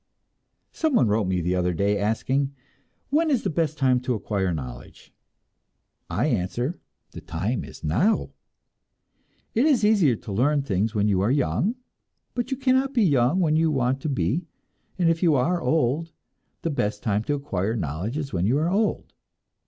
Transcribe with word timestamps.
Someone 0.71 1.07
wrote 1.09 1.27
me 1.27 1.41
the 1.41 1.53
other 1.53 1.75
day, 1.75 1.99
asking, 1.99 2.55
"When 3.11 3.29
is 3.29 3.43
the 3.43 3.51
best 3.51 3.77
time 3.77 3.99
to 3.99 4.15
acquire 4.15 4.51
knowledge?" 4.51 5.13
I 6.09 6.25
answer, 6.25 6.79
"The 7.11 7.21
time 7.21 7.63
is 7.63 7.83
now." 7.83 8.31
It 9.53 9.67
is 9.67 9.85
easier 9.85 10.15
to 10.15 10.31
learn 10.31 10.63
things 10.63 10.95
when 10.95 11.07
you 11.07 11.21
are 11.21 11.29
young, 11.29 11.75
but 12.33 12.49
you 12.49 12.57
cannot 12.57 12.95
be 12.95 13.03
young 13.03 13.39
when 13.41 13.55
you 13.55 13.69
want 13.69 14.01
to 14.01 14.09
be, 14.09 14.47
and 14.97 15.07
if 15.07 15.21
you 15.21 15.35
are 15.35 15.61
old, 15.61 16.11
the 16.63 16.71
best 16.71 17.03
time 17.03 17.23
to 17.25 17.35
acquire 17.35 17.75
knowledge 17.75 18.17
is 18.17 18.33
when 18.33 18.47
you 18.47 18.57
are 18.57 18.71
old. 18.71 19.13